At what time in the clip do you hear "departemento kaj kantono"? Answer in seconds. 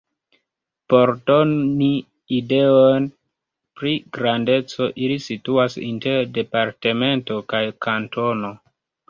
6.41-8.53